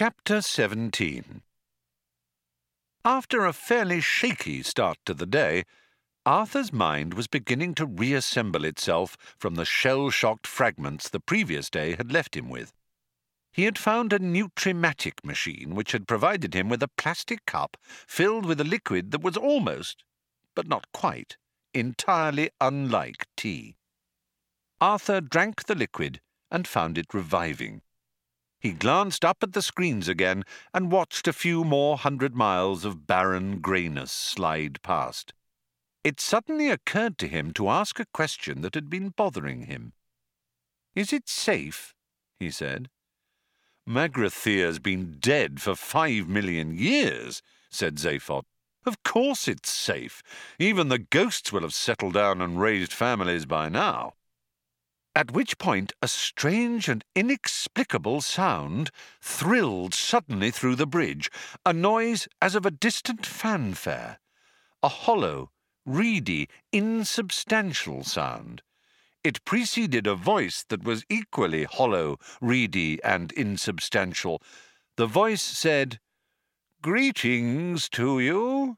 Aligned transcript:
Chapter 0.00 0.42
17 0.42 1.42
After 3.04 3.44
a 3.44 3.52
fairly 3.52 4.00
shaky 4.00 4.62
start 4.62 4.96
to 5.06 5.12
the 5.12 5.26
day, 5.26 5.64
Arthur's 6.24 6.72
mind 6.72 7.14
was 7.14 7.26
beginning 7.26 7.74
to 7.74 7.84
reassemble 7.84 8.64
itself 8.64 9.16
from 9.36 9.56
the 9.56 9.64
shell-shocked 9.64 10.46
fragments 10.46 11.08
the 11.08 11.18
previous 11.18 11.68
day 11.68 11.96
had 11.96 12.12
left 12.12 12.36
him 12.36 12.48
with. 12.48 12.72
He 13.50 13.64
had 13.64 13.76
found 13.76 14.12
a 14.12 14.20
Nutrimatic 14.20 15.24
machine 15.24 15.74
which 15.74 15.90
had 15.90 16.06
provided 16.06 16.54
him 16.54 16.68
with 16.68 16.84
a 16.84 16.94
plastic 16.96 17.44
cup 17.44 17.76
filled 18.06 18.46
with 18.46 18.60
a 18.60 18.70
liquid 18.72 19.10
that 19.10 19.22
was 19.22 19.36
almost, 19.36 20.04
but 20.54 20.68
not 20.68 20.86
quite, 20.92 21.36
entirely 21.74 22.50
unlike 22.60 23.26
tea. 23.36 23.74
Arthur 24.80 25.20
drank 25.20 25.64
the 25.64 25.74
liquid 25.74 26.20
and 26.52 26.68
found 26.68 26.98
it 26.98 27.12
reviving. 27.12 27.82
He 28.60 28.72
glanced 28.72 29.24
up 29.24 29.38
at 29.42 29.52
the 29.52 29.62
screens 29.62 30.08
again 30.08 30.44
and 30.74 30.90
watched 30.90 31.28
a 31.28 31.32
few 31.32 31.62
more 31.62 31.96
hundred 31.96 32.34
miles 32.34 32.84
of 32.84 33.06
barren 33.06 33.60
greyness 33.60 34.10
slide 34.10 34.82
past. 34.82 35.32
It 36.02 36.20
suddenly 36.20 36.68
occurred 36.68 37.18
to 37.18 37.28
him 37.28 37.52
to 37.52 37.68
ask 37.68 38.00
a 38.00 38.06
question 38.12 38.62
that 38.62 38.74
had 38.74 38.90
been 38.90 39.10
bothering 39.10 39.66
him. 39.66 39.92
Is 40.94 41.12
it 41.12 41.28
safe? 41.28 41.94
he 42.40 42.50
said. 42.50 42.88
Magrathea's 43.86 44.78
been 44.80 45.18
dead 45.18 45.60
for 45.60 45.74
five 45.74 46.28
million 46.28 46.76
years, 46.76 47.42
said 47.70 47.96
Zaphod. 47.96 48.44
Of 48.84 49.02
course 49.02 49.46
it's 49.46 49.70
safe. 49.70 50.22
Even 50.58 50.88
the 50.88 50.98
ghosts 50.98 51.52
will 51.52 51.62
have 51.62 51.74
settled 51.74 52.14
down 52.14 52.42
and 52.42 52.60
raised 52.60 52.92
families 52.92 53.46
by 53.46 53.68
now 53.68 54.14
at 55.18 55.32
which 55.32 55.58
point 55.58 55.92
a 56.00 56.06
strange 56.06 56.88
and 56.88 57.04
inexplicable 57.16 58.20
sound 58.20 58.88
thrilled 59.20 59.92
suddenly 59.92 60.48
through 60.48 60.76
the 60.76 60.86
bridge, 60.86 61.28
a 61.66 61.72
noise 61.72 62.28
as 62.40 62.54
of 62.54 62.64
a 62.64 62.70
distant 62.70 63.26
fanfare, 63.26 64.20
a 64.80 64.88
hollow, 64.88 65.50
reedy, 65.84 66.48
insubstantial 66.70 68.04
sound. 68.04 68.62
It 69.24 69.44
preceded 69.44 70.06
a 70.06 70.14
voice 70.14 70.64
that 70.68 70.84
was 70.84 71.04
equally 71.10 71.64
hollow, 71.64 72.18
reedy, 72.40 73.02
and 73.02 73.32
insubstantial. 73.32 74.40
The 74.96 75.06
voice 75.06 75.42
said, 75.42 75.98
Greetings 76.80 77.88
to 77.88 78.20
you. 78.20 78.76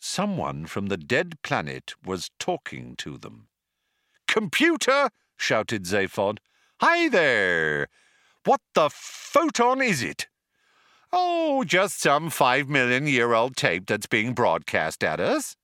Someone 0.00 0.66
from 0.66 0.86
the 0.86 0.96
dead 0.96 1.40
planet 1.44 1.94
was 2.04 2.32
talking 2.40 2.96
to 2.96 3.16
them. 3.16 3.46
Computer! 4.34 5.10
shouted 5.36 5.84
Zaphod. 5.84 6.38
Hi 6.80 7.08
there! 7.08 7.86
What 8.44 8.60
the 8.74 8.90
photon 8.92 9.80
is 9.80 10.02
it? 10.02 10.26
Oh, 11.12 11.62
just 11.62 12.00
some 12.00 12.30
five 12.30 12.68
million 12.68 13.06
year 13.06 13.32
old 13.32 13.54
tape 13.54 13.86
that's 13.86 14.08
being 14.08 14.34
broadcast 14.34 15.04
at 15.04 15.20
us. 15.20 15.54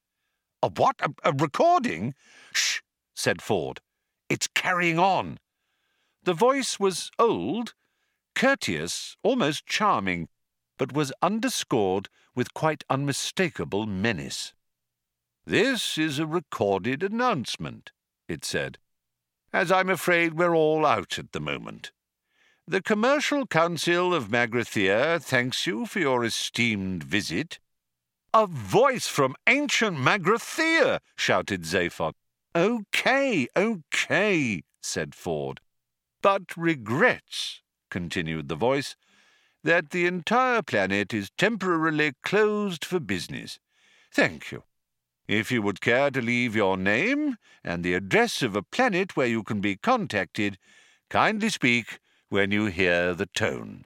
A 0.62 0.68
what? 0.68 0.94
A, 1.00 1.10
a 1.24 1.32
recording? 1.32 2.14
Shh, 2.52 2.78
said 3.12 3.42
Ford. 3.42 3.80
It's 4.28 4.46
carrying 4.46 5.00
on. 5.00 5.38
The 6.22 6.32
voice 6.32 6.78
was 6.78 7.10
old, 7.18 7.74
courteous, 8.36 9.16
almost 9.24 9.66
charming, 9.66 10.28
but 10.78 10.92
was 10.92 11.12
underscored 11.20 12.08
with 12.36 12.54
quite 12.54 12.84
unmistakable 12.88 13.86
menace. 13.86 14.54
This 15.44 15.98
is 15.98 16.20
a 16.20 16.24
recorded 16.24 17.02
announcement 17.02 17.90
it 18.30 18.44
said, 18.44 18.78
as 19.52 19.72
I'm 19.72 19.90
afraid 19.90 20.34
we're 20.34 20.54
all 20.54 20.86
out 20.86 21.18
at 21.18 21.32
the 21.32 21.40
moment. 21.40 21.92
The 22.66 22.80
Commercial 22.80 23.46
Council 23.46 24.14
of 24.14 24.28
Magrathea 24.28 25.20
thanks 25.20 25.66
you 25.66 25.86
for 25.86 25.98
your 25.98 26.24
esteemed 26.24 27.02
visit. 27.02 27.58
A 28.32 28.46
voice 28.46 29.08
from 29.08 29.34
ancient 29.48 29.98
Magrathea, 29.98 31.00
shouted 31.16 31.62
Zaphod. 31.64 32.12
Okay, 32.54 33.48
okay, 33.56 34.62
said 34.80 35.16
Ford. 35.16 35.60
But 36.22 36.56
regrets, 36.56 37.62
continued 37.90 38.48
the 38.48 38.54
voice, 38.54 38.94
that 39.64 39.90
the 39.90 40.06
entire 40.06 40.62
planet 40.62 41.12
is 41.12 41.30
temporarily 41.36 42.12
closed 42.22 42.84
for 42.84 43.00
business. 43.00 43.58
Thank 44.12 44.52
you. 44.52 44.62
If 45.28 45.52
you 45.52 45.62
would 45.62 45.80
care 45.80 46.10
to 46.10 46.20
leave 46.20 46.56
your 46.56 46.76
name 46.76 47.36
and 47.62 47.84
the 47.84 47.94
address 47.94 48.42
of 48.42 48.56
a 48.56 48.62
planet 48.62 49.16
where 49.16 49.26
you 49.26 49.42
can 49.42 49.60
be 49.60 49.76
contacted, 49.76 50.58
kindly 51.08 51.48
speak 51.48 52.00
when 52.28 52.50
you 52.50 52.66
hear 52.66 53.14
the 53.14 53.26
tone. 53.26 53.84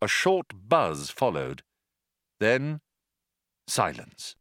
A 0.00 0.08
short 0.08 0.46
buzz 0.68 1.10
followed. 1.10 1.62
Then 2.38 2.80
silence. 3.66 4.36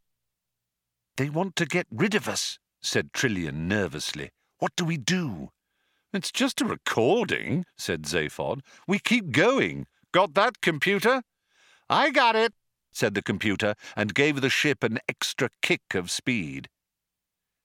They 1.18 1.30
want 1.30 1.56
to 1.56 1.66
get 1.66 1.88
rid 1.90 2.14
of 2.14 2.28
us, 2.28 2.59
said 2.81 3.12
Trillian 3.12 3.68
nervously. 3.68 4.30
What 4.59 4.75
do 4.75 4.86
we 4.86 4.98
do? 4.98 5.50
It's 6.14 6.31
just 6.31 6.62
a 6.62 6.66
recording, 6.66 7.66
said 7.78 8.04
Zaphod. 8.04 8.62
We 8.88 9.00
keep 9.00 9.31
going. 9.31 9.88
Got 10.12 10.36
that, 10.36 10.62
computer? 10.62 11.24
I 11.90 12.12
got 12.12 12.36
it, 12.36 12.54
said 12.97 13.13
the 13.13 13.22
computer, 13.22 13.75
and 13.96 14.13
gave 14.13 14.41
the 14.41 14.50
ship 14.50 14.84
an 14.84 15.00
extra 15.08 15.50
kick 15.62 15.94
of 15.94 16.09
speed. 16.09 16.68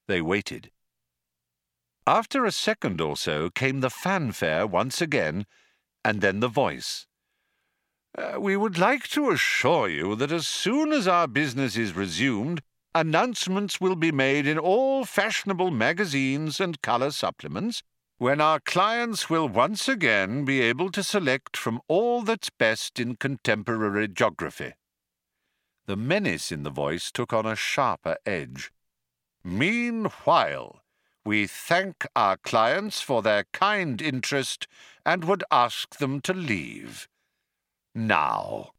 They 0.06 0.20
waited. 0.20 0.70
After 2.06 2.44
a 2.44 2.52
second 2.52 3.00
or 3.00 3.16
so 3.16 3.48
came 3.48 3.80
the 3.80 3.90
fanfare 3.90 4.66
once 4.66 5.00
again, 5.00 5.46
and 6.04 6.20
then 6.20 6.40
the 6.40 6.48
voice. 6.48 7.06
Uh, 8.18 8.38
we 8.38 8.56
would 8.56 8.76
like 8.76 9.08
to 9.08 9.30
assure 9.30 9.88
you 9.88 10.14
that 10.16 10.32
as 10.32 10.46
soon 10.46 10.92
as 10.92 11.08
our 11.08 11.26
business 11.26 11.76
is 11.76 11.94
resumed, 11.94 12.60
announcements 12.94 13.80
will 13.80 13.96
be 13.96 14.12
made 14.12 14.46
in 14.46 14.58
all 14.58 15.04
fashionable 15.06 15.70
magazines 15.70 16.60
and 16.60 16.82
colour 16.82 17.10
supplements, 17.10 17.82
when 18.18 18.40
our 18.40 18.60
clients 18.60 19.30
will 19.30 19.48
once 19.48 19.88
again 19.88 20.44
be 20.44 20.60
able 20.60 20.90
to 20.90 21.02
select 21.02 21.56
from 21.56 21.80
all 21.88 22.22
that's 22.22 22.50
best 22.50 23.00
in 23.00 23.16
contemporary 23.16 24.08
geography. 24.08 24.72
The 25.86 25.96
menace 25.96 26.52
in 26.52 26.62
the 26.62 26.70
voice 26.70 27.10
took 27.10 27.32
on 27.32 27.46
a 27.46 27.56
sharper 27.56 28.16
edge. 28.24 28.72
Meanwhile, 29.42 30.82
we 31.24 31.46
thank 31.46 32.06
our 32.14 32.36
clients 32.36 33.00
for 33.00 33.22
their 33.22 33.44
kind 33.52 34.00
interest 34.00 34.66
and 35.04 35.24
would 35.24 35.44
ask 35.50 35.96
them 35.96 36.20
to 36.22 36.32
leave. 36.32 37.08
Now. 37.94 38.70